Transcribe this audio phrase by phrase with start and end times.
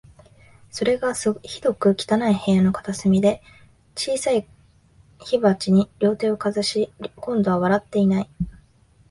[0.71, 1.13] それが、
[1.43, 3.43] ひどく汚い部屋の片隅で、
[3.95, 4.47] 小さい
[5.19, 8.29] 火鉢に両手をかざし、今度は笑っていない